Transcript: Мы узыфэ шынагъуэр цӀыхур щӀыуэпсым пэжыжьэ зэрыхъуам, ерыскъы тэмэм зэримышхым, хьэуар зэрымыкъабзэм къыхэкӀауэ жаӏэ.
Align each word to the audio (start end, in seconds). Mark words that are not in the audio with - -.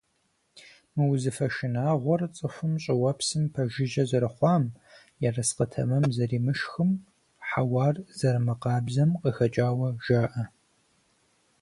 Мы 0.95 1.03
узыфэ 1.11 1.47
шынагъуэр 1.55 2.21
цӀыхур 2.35 2.71
щӀыуэпсым 2.83 3.43
пэжыжьэ 3.53 4.03
зэрыхъуам, 4.09 4.63
ерыскъы 5.27 5.65
тэмэм 5.71 6.05
зэримышхым, 6.15 6.89
хьэуар 7.47 7.95
зэрымыкъабзэм 8.17 9.09
къыхэкӀауэ 9.21 9.89
жаӏэ. 10.05 10.43